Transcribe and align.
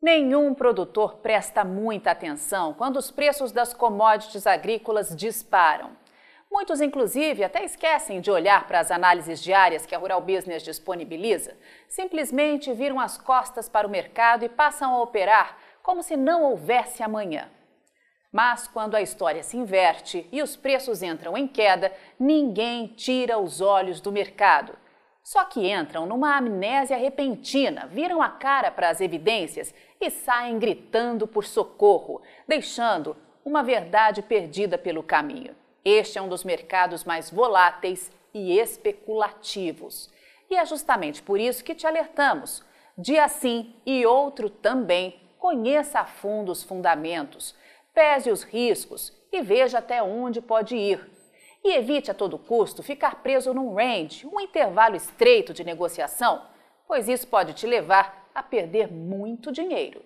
Nenhum 0.00 0.54
produtor 0.54 1.16
presta 1.16 1.64
muita 1.64 2.12
atenção 2.12 2.72
quando 2.72 2.98
os 2.98 3.10
preços 3.10 3.50
das 3.50 3.74
commodities 3.74 4.46
agrícolas 4.46 5.14
disparam. 5.14 5.90
Muitos, 6.48 6.80
inclusive, 6.80 7.42
até 7.42 7.64
esquecem 7.64 8.20
de 8.20 8.30
olhar 8.30 8.66
para 8.68 8.78
as 8.78 8.92
análises 8.92 9.42
diárias 9.42 9.84
que 9.84 9.94
a 9.94 9.98
Rural 9.98 10.20
Business 10.20 10.62
disponibiliza. 10.62 11.56
Simplesmente 11.88 12.72
viram 12.72 13.00
as 13.00 13.18
costas 13.18 13.68
para 13.68 13.88
o 13.88 13.90
mercado 13.90 14.44
e 14.44 14.48
passam 14.48 14.94
a 14.94 15.02
operar 15.02 15.58
como 15.82 16.02
se 16.02 16.16
não 16.16 16.44
houvesse 16.44 17.02
amanhã. 17.02 17.50
Mas 18.30 18.68
quando 18.68 18.94
a 18.94 19.02
história 19.02 19.42
se 19.42 19.56
inverte 19.56 20.28
e 20.30 20.42
os 20.42 20.54
preços 20.54 21.02
entram 21.02 21.36
em 21.36 21.48
queda, 21.48 21.92
ninguém 22.18 22.86
tira 22.86 23.36
os 23.36 23.60
olhos 23.60 24.00
do 24.00 24.12
mercado. 24.12 24.76
Só 25.30 25.44
que 25.44 25.70
entram 25.70 26.06
numa 26.06 26.38
amnésia 26.38 26.96
repentina, 26.96 27.86
viram 27.86 28.22
a 28.22 28.30
cara 28.30 28.70
para 28.70 28.88
as 28.88 28.98
evidências 28.98 29.74
e 30.00 30.08
saem 30.08 30.58
gritando 30.58 31.26
por 31.26 31.44
socorro, 31.44 32.22
deixando 32.46 33.14
uma 33.44 33.62
verdade 33.62 34.22
perdida 34.22 34.78
pelo 34.78 35.02
caminho. 35.02 35.54
Este 35.84 36.16
é 36.16 36.22
um 36.22 36.30
dos 36.30 36.44
mercados 36.44 37.04
mais 37.04 37.30
voláteis 37.30 38.10
e 38.32 38.58
especulativos. 38.58 40.08
E 40.48 40.56
é 40.56 40.64
justamente 40.64 41.20
por 41.20 41.38
isso 41.38 41.62
que 41.62 41.74
te 41.74 41.86
alertamos. 41.86 42.64
Dia 42.96 43.28
sim 43.28 43.76
e 43.84 44.06
outro 44.06 44.48
também, 44.48 45.20
conheça 45.38 46.00
a 46.00 46.06
fundo 46.06 46.50
os 46.50 46.62
fundamentos, 46.62 47.54
pese 47.92 48.30
os 48.30 48.44
riscos 48.44 49.12
e 49.30 49.42
veja 49.42 49.76
até 49.76 50.02
onde 50.02 50.40
pode 50.40 50.74
ir 50.74 51.17
e 51.64 51.76
evite 51.76 52.10
a 52.10 52.14
todo 52.14 52.38
custo 52.38 52.82
ficar 52.82 53.22
preso 53.22 53.52
num 53.52 53.74
range, 53.74 54.26
um 54.26 54.40
intervalo 54.40 54.96
estreito 54.96 55.52
de 55.52 55.64
negociação, 55.64 56.42
pois 56.86 57.08
isso 57.08 57.26
pode 57.26 57.52
te 57.52 57.66
levar 57.66 58.28
a 58.34 58.42
perder 58.42 58.90
muito 58.92 59.52
dinheiro. 59.52 60.02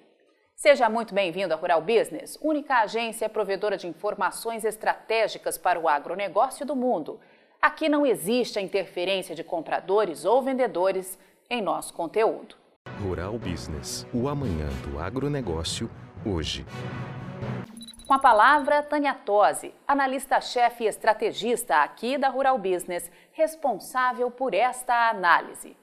Seja 0.54 0.88
muito 0.88 1.14
bem-vindo 1.14 1.52
à 1.52 1.56
Rural 1.56 1.82
Business, 1.82 2.38
única 2.40 2.80
agência 2.80 3.28
provedora 3.28 3.76
de 3.76 3.88
informações 3.88 4.64
estratégicas 4.64 5.58
para 5.58 5.78
o 5.78 5.88
agronegócio 5.88 6.64
do 6.64 6.76
mundo. 6.76 7.18
Aqui 7.60 7.88
não 7.88 8.06
existe 8.06 8.58
a 8.58 8.62
interferência 8.62 9.34
de 9.34 9.44
compradores 9.44 10.24
ou 10.24 10.42
vendedores 10.42 11.18
em 11.50 11.60
nosso 11.60 11.92
conteúdo. 11.94 12.56
Rural 13.02 13.38
Business, 13.38 14.06
o 14.12 14.28
amanhã 14.28 14.68
do 14.84 14.98
agronegócio, 14.98 15.90
hoje. 16.24 16.64
Com 18.06 18.14
a 18.14 18.18
palavra, 18.18 18.82
Tânia 18.82 19.14
Tosi, 19.14 19.72
analista-chefe 19.86 20.84
e 20.84 20.88
estrategista 20.88 21.76
aqui 21.76 22.18
da 22.18 22.28
Rural 22.28 22.58
Business, 22.58 23.10
responsável 23.32 24.28
por 24.28 24.54
esta 24.54 25.08
análise. 25.08 25.76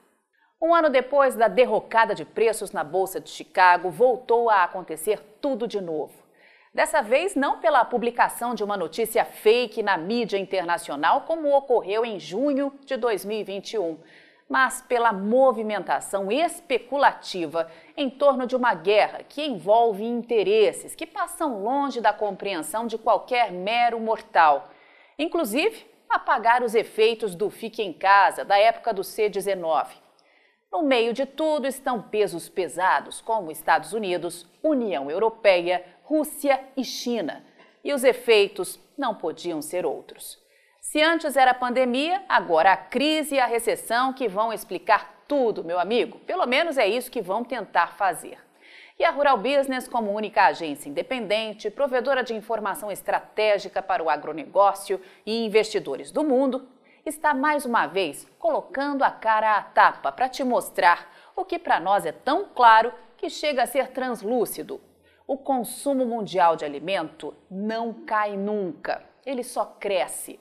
Um 0.62 0.76
ano 0.76 0.90
depois 0.90 1.36
da 1.36 1.48
derrocada 1.48 2.14
de 2.14 2.26
preços 2.26 2.74
na 2.74 2.84
Bolsa 2.84 3.22
de 3.22 3.30
Chicago, 3.30 3.90
voltou 3.90 4.50
a 4.50 4.64
acontecer 4.64 5.20
tudo 5.40 5.66
de 5.66 5.80
novo. 5.80 6.14
Dessa 6.74 7.02
vez, 7.02 7.36
não 7.36 7.60
pela 7.60 7.86
publicação 7.86 8.54
de 8.54 8.66
uma 8.66 8.76
notícia 8.76 9.24
fake 9.24 9.82
na 9.82 9.98
mídia 9.98 10.38
internacional, 10.38 11.22
como 11.22 11.56
ocorreu 11.56 12.06
em 12.06 12.20
junho 12.20 12.74
de 12.86 12.98
2021 12.98 13.98
mas 14.50 14.82
pela 14.82 15.14
movimentação 15.14 16.32
especulativa 16.32 17.70
em 17.96 18.10
torno 18.10 18.48
de 18.48 18.56
uma 18.56 18.74
guerra 18.74 19.22
que 19.24 19.46
envolve 19.46 20.04
interesses 20.04 20.96
que 20.96 21.06
passam 21.06 21.64
longe 21.64 22.02
da 22.02 22.12
compreensão 22.12 22.88
de 22.88 22.98
qualquer 22.98 23.52
mero 23.52 24.00
mortal, 24.00 24.72
inclusive 25.20 25.86
apagar 26.10 26.64
os 26.64 26.74
efeitos 26.74 27.36
do 27.36 27.52
fique 27.52 27.84
em 27.84 27.94
casa 27.94 28.44
da 28.44 28.58
época 28.58 28.92
do 28.92 29.04
C-19. 29.04 29.86
No 30.72 30.82
meio 30.82 31.14
de 31.14 31.28
tudo 31.28 31.68
estão 31.68 32.02
pesos 32.02 32.50
pesados 32.50 33.22
como 33.22 33.52
Estados 33.52 33.94
Unidos, 33.94 34.48
União 34.64 35.10
Europeia, 35.12 35.86
Rússia 36.04 36.64
e 36.76 36.84
China. 36.84 37.46
E 37.84 37.94
os 37.94 38.04
efeitos 38.04 38.80
não 38.98 39.16
podiam 39.16 39.62
ser 39.62 39.86
outros. 39.86 40.40
Se 40.92 41.04
antes 41.04 41.38
era 41.38 41.52
a 41.52 41.54
pandemia, 41.54 42.24
agora 42.28 42.72
a 42.74 42.76
crise 42.76 43.36
e 43.36 43.40
a 43.40 43.46
recessão 43.46 44.12
que 44.12 44.28
vão 44.28 44.52
explicar 44.52 45.24
tudo, 45.28 45.64
meu 45.64 45.80
amigo. 45.80 46.18
Pelo 46.22 46.48
menos 46.48 46.80
é 46.80 46.88
isso 46.88 47.12
que 47.12 47.22
vão 47.22 47.44
tentar 47.44 47.96
fazer. 47.96 48.40
E 48.98 49.06
a 49.06 49.12
Rural 49.12 49.38
Business, 49.38 49.88
como 49.88 50.12
única 50.12 50.48
agência 50.48 50.90
independente, 50.90 51.70
provedora 51.70 52.24
de 52.24 52.34
informação 52.34 52.92
estratégica 52.92 53.84
para 53.84 54.02
o 54.02 54.10
agronegócio 54.10 55.00
e 55.28 55.46
investidores 55.46 56.10
do 56.10 56.24
mundo, 56.24 56.68
está 57.06 57.36
mais 57.36 57.66
uma 57.66 57.86
vez 57.86 58.26
colocando 58.40 59.04
a 59.04 59.12
cara 59.12 59.58
à 59.58 59.62
tapa 59.62 60.12
para 60.12 60.28
te 60.28 60.44
mostrar 60.44 61.14
o 61.36 61.46
que 61.46 61.60
para 61.60 61.80
nós 61.80 62.04
é 62.04 62.12
tão 62.12 62.46
claro 62.46 62.92
que 63.16 63.30
chega 63.30 63.62
a 63.62 63.68
ser 63.68 63.90
translúcido. 63.90 64.82
O 65.28 65.38
consumo 65.38 66.04
mundial 66.04 66.56
de 66.56 66.66
alimento 66.66 67.36
não 67.48 67.94
cai 67.94 68.36
nunca, 68.36 69.04
ele 69.24 69.44
só 69.44 69.66
cresce. 69.80 70.40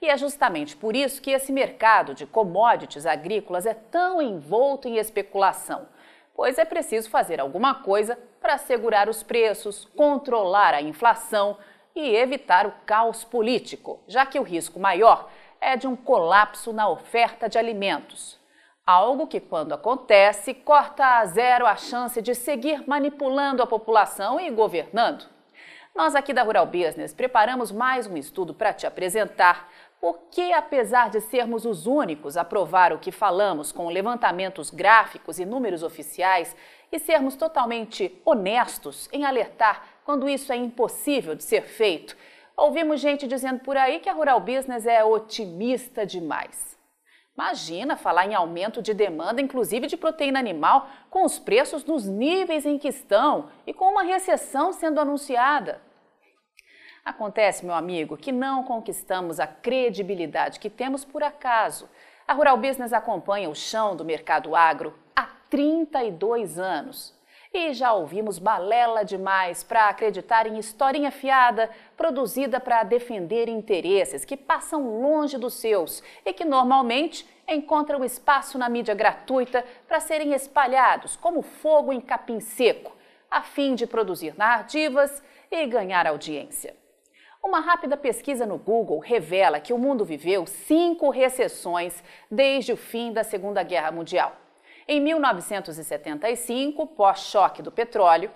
E 0.00 0.08
é 0.08 0.16
justamente 0.16 0.76
por 0.76 0.94
isso 0.94 1.20
que 1.20 1.30
esse 1.30 1.52
mercado 1.52 2.14
de 2.14 2.26
commodities 2.26 3.06
agrícolas 3.06 3.66
é 3.66 3.74
tão 3.74 4.22
envolto 4.22 4.86
em 4.86 4.96
especulação, 4.96 5.88
pois 6.34 6.58
é 6.58 6.64
preciso 6.64 7.10
fazer 7.10 7.40
alguma 7.40 7.74
coisa 7.74 8.18
para 8.40 8.58
segurar 8.58 9.08
os 9.08 9.22
preços, 9.22 9.84
controlar 9.96 10.74
a 10.74 10.82
inflação 10.82 11.56
e 11.94 12.14
evitar 12.14 12.66
o 12.66 12.72
caos 12.86 13.24
político, 13.24 14.00
já 14.06 14.24
que 14.24 14.38
o 14.38 14.44
risco 14.44 14.78
maior 14.78 15.28
é 15.60 15.76
de 15.76 15.86
um 15.88 15.96
colapso 15.96 16.72
na 16.72 16.88
oferta 16.88 17.48
de 17.48 17.58
alimentos. 17.58 18.38
Algo 18.86 19.26
que, 19.26 19.40
quando 19.40 19.74
acontece, 19.74 20.54
corta 20.54 21.18
a 21.18 21.26
zero 21.26 21.66
a 21.66 21.76
chance 21.76 22.22
de 22.22 22.34
seguir 22.34 22.88
manipulando 22.88 23.62
a 23.62 23.66
população 23.66 24.40
e 24.40 24.50
governando. 24.50 25.26
Nós 25.94 26.14
aqui 26.14 26.32
da 26.32 26.42
Rural 26.42 26.66
Business 26.66 27.12
preparamos 27.12 27.72
mais 27.72 28.06
um 28.06 28.16
estudo 28.16 28.54
para 28.54 28.72
te 28.72 28.86
apresentar 28.86 29.68
porque, 30.00 30.52
apesar 30.52 31.10
de 31.10 31.20
sermos 31.20 31.64
os 31.64 31.86
únicos 31.86 32.36
a 32.36 32.44
provar 32.44 32.92
o 32.92 32.98
que 32.98 33.10
falamos 33.10 33.72
com 33.72 33.88
levantamentos 33.88 34.70
gráficos 34.70 35.40
e 35.40 35.44
números 35.44 35.82
oficiais 35.82 36.54
e 36.92 37.00
sermos 37.00 37.34
totalmente 37.34 38.20
honestos 38.24 39.08
em 39.12 39.24
alertar 39.24 39.82
quando 40.04 40.28
isso 40.28 40.52
é 40.52 40.56
impossível 40.56 41.34
de 41.34 41.42
ser 41.42 41.62
feito, 41.62 42.16
ouvimos 42.56 43.00
gente 43.00 43.26
dizendo 43.26 43.60
por 43.60 43.76
aí 43.76 43.98
que 43.98 44.08
a 44.08 44.12
Rural 44.12 44.40
Business 44.40 44.86
é 44.86 45.02
otimista 45.04 46.06
demais. 46.06 46.77
Imagina 47.38 47.96
falar 47.96 48.26
em 48.26 48.34
aumento 48.34 48.82
de 48.82 48.92
demanda, 48.92 49.40
inclusive 49.40 49.86
de 49.86 49.96
proteína 49.96 50.40
animal, 50.40 50.88
com 51.08 51.24
os 51.24 51.38
preços 51.38 51.84
nos 51.84 52.04
níveis 52.04 52.66
em 52.66 52.76
que 52.76 52.88
estão 52.88 53.48
e 53.64 53.72
com 53.72 53.92
uma 53.92 54.02
recessão 54.02 54.72
sendo 54.72 55.00
anunciada. 55.00 55.80
Acontece, 57.04 57.64
meu 57.64 57.76
amigo, 57.76 58.16
que 58.16 58.32
não 58.32 58.64
conquistamos 58.64 59.38
a 59.38 59.46
credibilidade 59.46 60.58
que 60.58 60.68
temos 60.68 61.04
por 61.04 61.22
acaso. 61.22 61.88
A 62.26 62.32
Rural 62.32 62.56
Business 62.56 62.92
acompanha 62.92 63.48
o 63.48 63.54
chão 63.54 63.94
do 63.94 64.04
mercado 64.04 64.56
agro 64.56 64.98
há 65.14 65.28
32 65.48 66.58
anos. 66.58 67.14
E 67.60 67.74
já 67.74 67.92
ouvimos 67.92 68.38
balela 68.38 69.04
demais 69.04 69.64
para 69.64 69.88
acreditar 69.88 70.46
em 70.46 70.60
historinha 70.60 71.10
fiada, 71.10 71.68
produzida 71.96 72.60
para 72.60 72.84
defender 72.84 73.48
interesses 73.48 74.24
que 74.24 74.36
passam 74.36 75.00
longe 75.00 75.36
dos 75.36 75.54
seus 75.54 76.00
e 76.24 76.32
que 76.32 76.44
normalmente 76.44 77.28
encontram 77.48 78.04
espaço 78.04 78.58
na 78.58 78.68
mídia 78.68 78.94
gratuita 78.94 79.64
para 79.88 79.98
serem 79.98 80.34
espalhados 80.34 81.16
como 81.16 81.42
fogo 81.42 81.92
em 81.92 82.00
capim 82.00 82.38
seco, 82.38 82.96
a 83.28 83.42
fim 83.42 83.74
de 83.74 83.88
produzir 83.88 84.38
narrativas 84.38 85.20
e 85.50 85.66
ganhar 85.66 86.06
audiência. 86.06 86.76
Uma 87.42 87.58
rápida 87.58 87.96
pesquisa 87.96 88.46
no 88.46 88.56
Google 88.56 89.00
revela 89.00 89.58
que 89.58 89.72
o 89.72 89.78
mundo 89.78 90.04
viveu 90.04 90.46
cinco 90.46 91.10
recessões 91.10 92.04
desde 92.30 92.72
o 92.72 92.76
fim 92.76 93.12
da 93.12 93.24
Segunda 93.24 93.64
Guerra 93.64 93.90
Mundial. 93.90 94.47
Em 94.90 95.00
1975, 95.02 96.86
pós-choque 96.86 97.60
do 97.60 97.70
petróleo. 97.70 98.30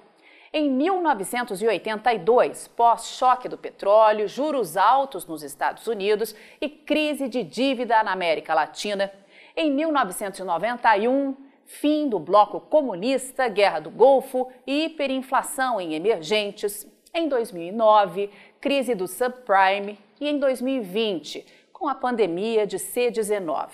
Em 0.53 0.71
1982, 0.71 2.69
pós-choque 2.69 3.49
do 3.49 3.57
petróleo, 3.57 4.29
juros 4.29 4.77
altos 4.77 5.25
nos 5.25 5.43
Estados 5.43 5.87
Unidos 5.87 6.37
e 6.61 6.69
crise 6.69 7.27
de 7.27 7.43
dívida 7.43 8.03
na 8.03 8.13
América 8.13 8.53
Latina. 8.53 9.11
Em 9.57 9.71
1991, 9.71 11.35
fim 11.65 12.07
do 12.07 12.19
bloco 12.19 12.61
comunista, 12.61 13.49
guerra 13.49 13.81
do 13.81 13.89
Golfo 13.91 14.53
e 14.67 14.85
hiperinflação 14.85 15.81
em 15.81 15.95
emergentes. 15.95 16.87
Em 17.15 17.31
2009, 17.31 18.29
crise 18.61 18.95
do 18.95 19.09
subprime 19.09 19.99
e 20.21 20.29
em 20.29 20.39
2020, 20.39 21.47
com 21.73 21.89
a 21.89 21.95
pandemia 21.95 22.67
de 22.67 22.77
C19. 22.77 23.71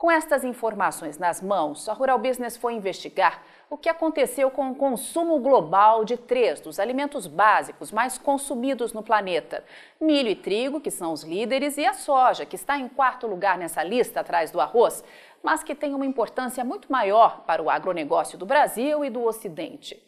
Com 0.00 0.10
estas 0.10 0.44
informações 0.44 1.18
nas 1.18 1.42
mãos, 1.42 1.86
a 1.86 1.92
Rural 1.92 2.18
Business 2.18 2.56
foi 2.56 2.72
investigar 2.72 3.42
o 3.68 3.76
que 3.76 3.86
aconteceu 3.86 4.50
com 4.50 4.70
o 4.70 4.74
consumo 4.74 5.38
global 5.38 6.06
de 6.06 6.16
três 6.16 6.58
dos 6.58 6.80
alimentos 6.80 7.26
básicos 7.26 7.92
mais 7.92 8.16
consumidos 8.16 8.94
no 8.94 9.02
planeta: 9.02 9.62
milho 10.00 10.30
e 10.30 10.34
trigo, 10.34 10.80
que 10.80 10.90
são 10.90 11.12
os 11.12 11.22
líderes, 11.22 11.76
e 11.76 11.84
a 11.84 11.92
soja, 11.92 12.46
que 12.46 12.56
está 12.56 12.78
em 12.78 12.88
quarto 12.88 13.26
lugar 13.26 13.58
nessa 13.58 13.82
lista 13.82 14.20
atrás 14.20 14.50
do 14.50 14.58
arroz, 14.58 15.04
mas 15.42 15.62
que 15.62 15.74
tem 15.74 15.94
uma 15.94 16.06
importância 16.06 16.64
muito 16.64 16.90
maior 16.90 17.42
para 17.44 17.62
o 17.62 17.68
agronegócio 17.68 18.38
do 18.38 18.46
Brasil 18.46 19.04
e 19.04 19.10
do 19.10 19.22
Ocidente. 19.22 20.02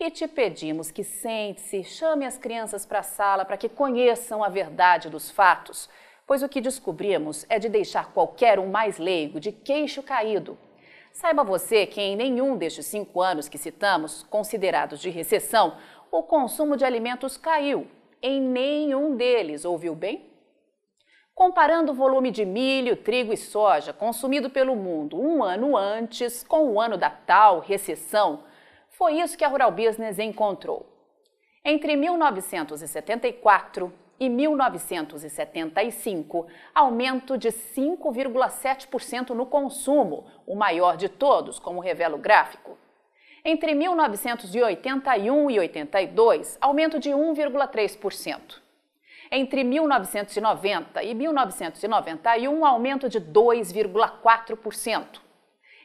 e 0.00 0.10
te 0.10 0.26
pedimos 0.26 0.90
que 0.90 1.04
sente-se, 1.04 1.84
chame 1.84 2.26
as 2.26 2.36
crianças 2.36 2.84
para 2.84 2.98
a 2.98 3.04
sala 3.04 3.44
para 3.44 3.56
que 3.56 3.68
conheçam 3.68 4.42
a 4.42 4.48
verdade 4.48 5.08
dos 5.08 5.30
fatos, 5.30 5.88
pois 6.30 6.44
o 6.44 6.48
que 6.48 6.60
descobrimos 6.60 7.44
é 7.48 7.58
de 7.58 7.68
deixar 7.68 8.12
qualquer 8.12 8.60
um 8.60 8.68
mais 8.68 8.98
leigo 8.98 9.40
de 9.40 9.50
queixo 9.50 10.00
caído. 10.00 10.56
Saiba 11.12 11.42
você 11.42 11.86
que 11.86 12.00
em 12.00 12.14
nenhum 12.14 12.56
destes 12.56 12.86
cinco 12.86 13.20
anos 13.20 13.48
que 13.48 13.58
citamos, 13.58 14.22
considerados 14.30 15.00
de 15.00 15.10
recessão, 15.10 15.76
o 16.08 16.22
consumo 16.22 16.76
de 16.76 16.84
alimentos 16.84 17.36
caiu. 17.36 17.88
Em 18.22 18.40
nenhum 18.40 19.16
deles, 19.16 19.64
ouviu 19.64 19.92
bem? 19.92 20.30
Comparando 21.34 21.90
o 21.90 21.96
volume 21.96 22.30
de 22.30 22.44
milho, 22.44 22.94
trigo 22.94 23.32
e 23.32 23.36
soja 23.36 23.92
consumido 23.92 24.48
pelo 24.48 24.76
mundo 24.76 25.20
um 25.20 25.42
ano 25.42 25.76
antes 25.76 26.44
com 26.44 26.68
o 26.68 26.80
ano 26.80 26.96
da 26.96 27.10
tal 27.10 27.58
recessão, 27.58 28.44
foi 28.90 29.14
isso 29.14 29.36
que 29.36 29.44
a 29.44 29.48
Rural 29.48 29.72
Business 29.72 30.20
encontrou. 30.20 30.86
Entre 31.64 31.96
1974 31.96 33.92
e 34.20 34.28
1975, 34.28 36.46
aumento 36.74 37.38
de 37.38 37.48
5,7% 37.48 39.30
no 39.30 39.46
consumo, 39.46 40.26
o 40.46 40.54
maior 40.54 40.98
de 40.98 41.08
todos, 41.08 41.58
como 41.58 41.80
revela 41.80 42.16
o 42.16 42.20
gráfico. 42.20 42.76
Entre 43.42 43.74
1981 43.74 45.50
e 45.50 45.58
82, 45.58 46.58
aumento 46.60 47.00
de 47.00 47.08
1,3%. 47.10 48.60
Entre 49.32 49.64
1990 49.64 51.02
e 51.02 51.14
1991, 51.14 52.66
aumento 52.66 53.08
de 53.08 53.18
2,4%. 53.18 55.20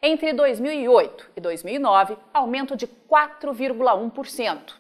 Entre 0.02 0.34
2008 0.34 1.32
e 1.38 1.42
2009, 1.42 2.18
aumento 2.34 2.76
de 2.76 2.86
4,1%. 2.86 4.74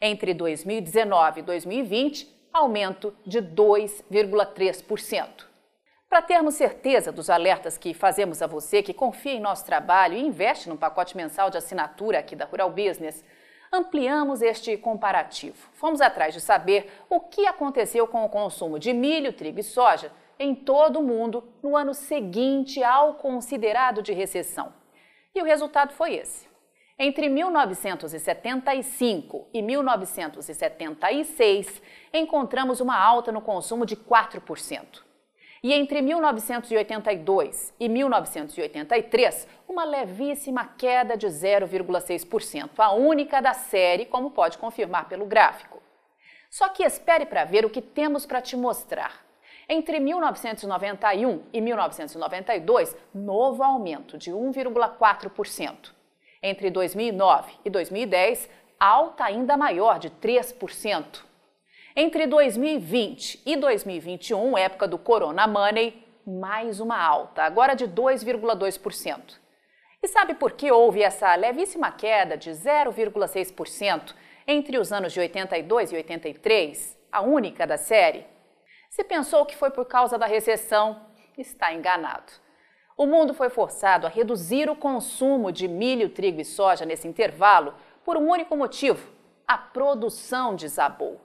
Entre 0.00 0.34
2019 0.34 1.40
e 1.40 1.42
2020, 1.42 2.41
aumento 2.52 3.14
de 3.24 3.40
2,3%. 3.40 5.46
Para 6.08 6.20
termos 6.20 6.54
certeza 6.54 7.10
dos 7.10 7.30
alertas 7.30 7.78
que 7.78 7.94
fazemos 7.94 8.42
a 8.42 8.46
você 8.46 8.82
que 8.82 8.92
confia 8.92 9.32
em 9.32 9.40
nosso 9.40 9.64
trabalho 9.64 10.14
e 10.14 10.20
investe 10.20 10.68
no 10.68 10.76
pacote 10.76 11.16
mensal 11.16 11.48
de 11.48 11.56
assinatura 11.56 12.18
aqui 12.18 12.36
da 12.36 12.44
Rural 12.44 12.68
Business, 12.68 13.24
ampliamos 13.72 14.42
este 14.42 14.76
comparativo. 14.76 15.56
Fomos 15.72 16.02
atrás 16.02 16.34
de 16.34 16.40
saber 16.42 16.92
o 17.08 17.18
que 17.18 17.46
aconteceu 17.46 18.06
com 18.06 18.26
o 18.26 18.28
consumo 18.28 18.78
de 18.78 18.92
milho, 18.92 19.32
trigo 19.32 19.60
e 19.60 19.62
soja 19.62 20.12
em 20.38 20.54
todo 20.54 20.98
o 20.98 21.02
mundo 21.02 21.42
no 21.62 21.74
ano 21.74 21.94
seguinte 21.94 22.84
ao 22.84 23.14
considerado 23.14 24.02
de 24.02 24.12
recessão. 24.12 24.74
E 25.34 25.40
o 25.40 25.46
resultado 25.46 25.94
foi 25.94 26.16
esse. 26.16 26.51
Entre 27.04 27.28
1975 27.28 29.48
e 29.52 29.60
1976, 29.60 31.82
encontramos 32.14 32.78
uma 32.78 32.96
alta 32.96 33.32
no 33.32 33.40
consumo 33.40 33.84
de 33.84 33.96
4%. 33.96 35.02
E 35.64 35.72
entre 35.72 36.00
1982 36.00 37.74
e 37.80 37.88
1983, 37.88 39.48
uma 39.68 39.82
levíssima 39.82 40.64
queda 40.78 41.16
de 41.16 41.26
0,6%, 41.26 42.70
a 42.78 42.92
única 42.92 43.42
da 43.42 43.52
série, 43.52 44.06
como 44.06 44.30
pode 44.30 44.56
confirmar 44.56 45.08
pelo 45.08 45.26
gráfico. 45.26 45.82
Só 46.48 46.68
que 46.68 46.84
espere 46.84 47.26
para 47.26 47.44
ver 47.44 47.64
o 47.64 47.70
que 47.70 47.82
temos 47.82 48.24
para 48.24 48.40
te 48.40 48.56
mostrar. 48.56 49.26
Entre 49.68 49.98
1991 49.98 51.42
e 51.52 51.60
1992, 51.60 52.96
novo 53.12 53.64
aumento 53.64 54.16
de 54.16 54.30
1,4%. 54.30 56.00
Entre 56.42 56.70
2009 56.70 57.52
e 57.64 57.70
2010, 57.70 58.50
alta 58.80 59.24
ainda 59.24 59.56
maior 59.56 60.00
de 60.00 60.10
3%. 60.10 61.22
Entre 61.94 62.26
2020 62.26 63.42
e 63.46 63.56
2021, 63.56 64.58
época 64.58 64.88
do 64.88 64.98
Corona 64.98 65.46
Money, 65.46 66.04
mais 66.26 66.80
uma 66.80 67.00
alta, 67.00 67.44
agora 67.44 67.74
de 67.74 67.86
2,2%. 67.86 69.38
E 70.02 70.08
sabe 70.08 70.34
por 70.34 70.52
que 70.52 70.72
houve 70.72 71.00
essa 71.02 71.32
levíssima 71.36 71.92
queda 71.92 72.36
de 72.36 72.50
0,6% 72.50 74.12
entre 74.44 74.78
os 74.78 74.92
anos 74.92 75.12
de 75.12 75.20
82 75.20 75.92
e 75.92 75.96
83, 75.96 76.98
a 77.12 77.20
única 77.20 77.64
da 77.64 77.76
série? 77.76 78.26
Se 78.90 79.04
pensou 79.04 79.46
que 79.46 79.56
foi 79.56 79.70
por 79.70 79.84
causa 79.84 80.18
da 80.18 80.26
recessão, 80.26 81.06
está 81.38 81.72
enganado. 81.72 82.41
O 82.96 83.06
mundo 83.06 83.32
foi 83.32 83.48
forçado 83.48 84.06
a 84.06 84.10
reduzir 84.10 84.68
o 84.68 84.76
consumo 84.76 85.50
de 85.50 85.66
milho, 85.66 86.10
trigo 86.10 86.40
e 86.40 86.44
soja 86.44 86.84
nesse 86.84 87.08
intervalo 87.08 87.74
por 88.04 88.16
um 88.16 88.30
único 88.30 88.56
motivo: 88.56 89.10
a 89.46 89.56
produção 89.56 90.54
desabou. 90.54 91.20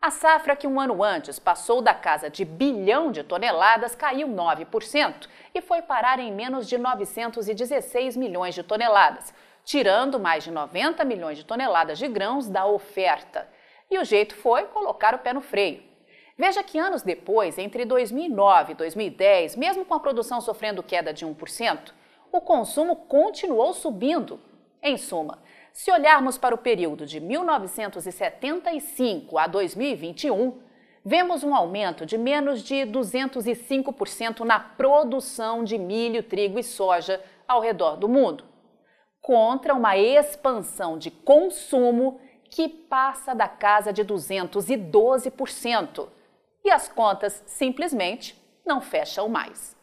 A 0.00 0.10
safra, 0.10 0.56
que 0.56 0.66
um 0.66 0.80
ano 0.80 1.02
antes 1.02 1.38
passou 1.38 1.80
da 1.80 1.94
casa 1.94 2.28
de 2.28 2.44
bilhão 2.44 3.12
de 3.12 3.22
toneladas, 3.22 3.94
caiu 3.94 4.26
9% 4.26 5.28
e 5.54 5.60
foi 5.60 5.80
parar 5.80 6.18
em 6.18 6.32
menos 6.32 6.68
de 6.68 6.76
916 6.76 8.16
milhões 8.16 8.52
de 8.52 8.64
toneladas, 8.64 9.32
tirando 9.64 10.18
mais 10.18 10.42
de 10.42 10.50
90 10.50 11.04
milhões 11.04 11.38
de 11.38 11.44
toneladas 11.44 11.98
de 11.98 12.08
grãos 12.08 12.48
da 12.48 12.66
oferta. 12.66 13.48
E 13.88 13.96
o 13.96 14.04
jeito 14.04 14.34
foi 14.34 14.64
colocar 14.64 15.14
o 15.14 15.18
pé 15.18 15.32
no 15.32 15.40
freio. 15.40 15.91
Veja 16.36 16.62
que 16.62 16.78
anos 16.78 17.02
depois, 17.02 17.58
entre 17.58 17.84
2009 17.84 18.72
e 18.72 18.76
2010, 18.76 19.56
mesmo 19.56 19.84
com 19.84 19.94
a 19.94 20.00
produção 20.00 20.40
sofrendo 20.40 20.82
queda 20.82 21.12
de 21.12 21.26
1%, 21.26 21.92
o 22.30 22.40
consumo 22.40 22.96
continuou 22.96 23.74
subindo. 23.74 24.40
Em 24.82 24.96
suma, 24.96 25.38
se 25.72 25.92
olharmos 25.92 26.36
para 26.36 26.54
o 26.54 26.58
período 26.58 27.06
de 27.06 27.20
1975 27.20 29.38
a 29.38 29.46
2021, 29.46 30.60
vemos 31.04 31.44
um 31.44 31.54
aumento 31.54 32.04
de 32.04 32.18
menos 32.18 32.62
de 32.62 32.84
205% 32.86 34.40
na 34.40 34.58
produção 34.58 35.62
de 35.62 35.78
milho, 35.78 36.22
trigo 36.22 36.58
e 36.58 36.64
soja 36.64 37.22
ao 37.46 37.60
redor 37.60 37.96
do 37.96 38.08
mundo, 38.08 38.44
contra 39.20 39.74
uma 39.74 39.96
expansão 39.96 40.98
de 40.98 41.12
consumo 41.12 42.20
que 42.50 42.68
passa 42.68 43.34
da 43.34 43.46
casa 43.46 43.92
de 43.92 44.04
212% 44.04 46.08
e 46.64 46.70
as 46.70 46.88
contas 46.88 47.42
simplesmente 47.46 48.40
não 48.64 48.80
fecham 48.80 49.28
mais. 49.28 49.76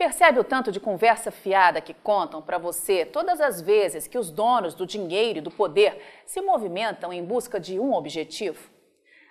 Percebe 0.00 0.40
o 0.40 0.44
tanto 0.44 0.72
de 0.72 0.80
conversa 0.80 1.30
fiada 1.30 1.80
que 1.80 1.92
contam 1.92 2.40
para 2.40 2.56
você 2.56 3.04
todas 3.04 3.38
as 3.38 3.60
vezes 3.60 4.06
que 4.06 4.16
os 4.16 4.30
donos 4.30 4.72
do 4.74 4.86
dinheiro 4.86 5.40
e 5.40 5.42
do 5.42 5.50
poder 5.50 6.00
se 6.24 6.40
movimentam 6.40 7.12
em 7.12 7.22
busca 7.22 7.60
de 7.60 7.78
um 7.78 7.92
objetivo? 7.92 8.70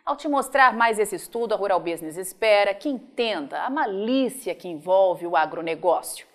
Ao 0.06 0.16
te 0.16 0.28
mostrar 0.28 0.74
mais 0.74 1.00
esse 1.00 1.16
estudo, 1.16 1.54
a 1.54 1.58
Rural 1.58 1.80
Business 1.80 2.18
espera 2.18 2.74
que 2.74 2.88
entenda 2.88 3.64
a 3.64 3.70
malícia 3.70 4.54
que 4.54 4.68
envolve 4.68 5.26
o 5.26 5.36
agronegócio. 5.36 6.28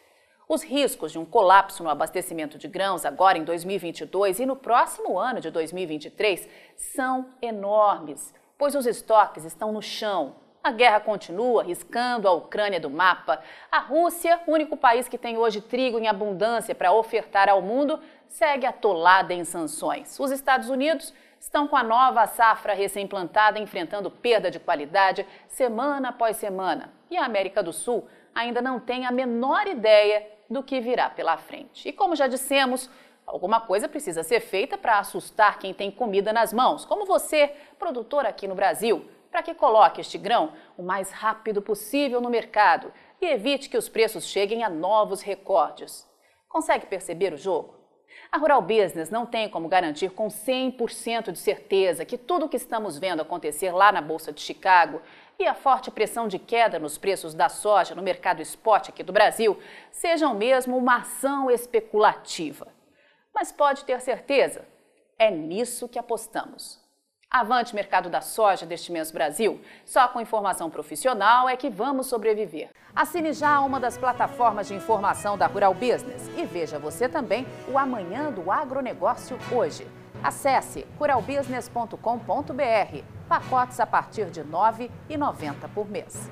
Os 0.49 0.63
riscos 0.63 1.13
de 1.13 1.19
um 1.19 1.25
colapso 1.25 1.83
no 1.83 1.89
abastecimento 1.89 2.59
de 2.59 2.69
grãos 2.69 3.05
agora 3.05 3.39
em 3.39 3.45
2022 3.45 4.41
e 4.41 4.47
no 4.47 4.57
próximo 4.57 5.19
ano 5.19 5.41
de 5.41 5.51
2023 5.51 6.49
são 6.77 7.31
enormes, 7.41 8.35
pois 8.59 8.75
os 8.75 8.85
estoques 8.85 9.45
estão 9.45 9.73
no 9.73 9.81
chão 9.81 10.43
a 10.65 10.73
guerra 10.73 10.99
continua, 10.99 11.63
riscando 11.63 12.27
a 12.27 12.33
Ucrânia 12.33 12.81
do 12.81 12.89
mapa. 12.89 13.39
A 13.71 13.81
Rússia, 13.81 14.41
único 14.47 14.79
país 14.79 15.07
que 15.07 15.19
tem 15.19 15.37
hoje 15.37 15.61
trigo 15.61 15.99
em 15.99 16.09
abundância 16.09 16.75
para 16.75 16.91
ofertar 16.91 17.51
ao 17.51 17.61
mundo, 17.61 18.01
segue 18.27 18.65
atolada 18.65 19.35
em 19.35 19.45
sanções. 19.45 20.19
Os 20.19 20.31
Estados 20.31 20.71
Unidos 20.71 21.13
estão 21.39 21.69
com 21.69 21.77
a 21.77 21.83
nova 21.83 22.27
safra 22.27 22.73
recém-plantada 22.73 23.59
enfrentando 23.59 24.11
perda 24.11 24.51
de 24.51 24.59
qualidade 24.59 25.27
semana 25.47 26.09
após 26.09 26.39
semana. 26.39 26.91
E 27.11 27.17
a 27.19 27.27
América 27.27 27.63
do 27.63 27.71
Sul 27.71 28.09
ainda 28.35 28.63
não 28.63 28.81
tem 28.81 29.05
a 29.05 29.13
menor 29.13 29.67
ideia 29.67 30.27
do 30.49 30.63
que 30.63 30.81
virá 30.81 31.11
pela 31.11 31.37
frente. 31.37 31.87
E 31.87 31.93
como 31.93 32.17
já 32.17 32.27
dissemos, 32.27 32.89
alguma 33.27 33.61
coisa 33.61 33.87
precisa 33.87 34.23
ser 34.23 34.41
feita 34.41 34.79
para 34.79 34.99
assustar 34.99 35.59
quem 35.59 35.75
tem 35.75 35.91
comida 35.91 36.33
nas 36.33 36.55
mãos, 36.55 36.87
como 36.87 37.05
você, 37.05 37.53
produtor 37.79 38.25
aqui 38.25 38.49
no 38.49 38.55
Brasil 38.55 39.07
para 39.35 39.43
que 39.43 39.53
coloque 39.53 40.01
este 40.01 40.17
grão 40.17 40.53
o 40.79 40.83
mais 40.85 41.11
rápido 41.11 41.61
possível 41.61 42.21
no 42.21 42.31
mercado 42.31 42.93
e 43.21 43.27
evite 43.27 43.69
que 43.69 43.77
os 43.77 43.89
preços 43.89 44.29
cheguem 44.29 44.63
a 44.63 44.71
novos 44.71 45.23
recordes. 45.23 46.09
Consegue 46.49 46.87
perceber 46.87 47.33
o 47.33 47.37
jogo? 47.37 47.75
A 48.31 48.39
Rural 48.39 48.63
Business 48.63 49.11
não 49.11 49.27
tem 49.27 49.49
como 49.49 49.69
garantir 49.69 50.11
com 50.11 50.29
100% 50.29 51.33
de 51.33 51.39
certeza 51.41 52.05
que 52.05 52.17
tudo 52.17 52.47
o 52.47 52.49
que 52.49 52.57
estamos 52.57 52.97
vendo 52.97 53.23
acontecer 53.23 53.73
lá 53.73 53.91
na 53.91 54.01
Bolsa 54.01 54.33
de 54.33 54.41
Chicago 54.41 55.03
e 55.37 55.45
a 55.49 55.55
forte 55.55 55.91
pressão 55.91 56.29
de 56.29 56.39
queda 56.39 56.79
nos 56.79 56.97
preços 56.97 57.35
da 57.35 57.49
soja 57.49 57.93
no 57.93 58.03
mercado 58.05 58.41
spot 58.41 58.91
aqui 58.91 59.03
do 59.03 59.13
Brasil 59.13 59.59
sejam 59.91 60.33
mesmo 60.33 60.77
uma 60.77 60.99
ação 60.99 61.51
especulativa. 61.51 62.69
Mas 63.35 63.51
pode 63.51 63.85
ter 63.85 64.01
certeza, 64.01 64.65
é 65.19 65.29
nisso 65.29 65.89
que 65.89 65.99
apostamos. 65.99 66.84
Avante 67.35 67.75
mercado 67.75 68.09
da 68.09 68.21
soja 68.21 68.65
deste 68.65 68.93
mês 68.93 69.11
Brasil. 69.11 69.61
Só 69.85 70.07
com 70.07 70.21
informação 70.21 70.71
profissional 70.71 71.49
é 71.49 71.57
que 71.57 71.69
vamos 71.69 72.07
sobreviver. 72.07 72.71
Assine 72.95 73.33
já 73.33 73.59
uma 73.59 73.81
das 73.81 73.99
plataformas 73.99 74.69
de 74.69 74.75
informação 74.75 75.37
da 75.37 75.49
Rural 75.49 75.75
Business 75.75 76.31
e 76.37 76.45
veja 76.45 76.79
você 76.79 77.09
também 77.09 77.45
o 77.67 77.77
Amanhã 77.77 78.31
do 78.31 78.53
Agronegócio 78.53 79.37
hoje. 79.51 79.85
Acesse 80.23 80.87
ruralbusiness.com.br. 80.97 83.03
Pacotes 83.29 83.81
a 83.81 83.87
partir 83.87 84.27
de 84.27 84.41
R$ 84.41 84.49
9,90 84.49 85.55
por 85.75 85.91
mês. 85.91 86.31